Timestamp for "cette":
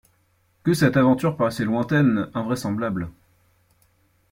0.73-0.97